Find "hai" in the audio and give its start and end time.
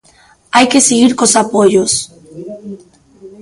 0.55-0.65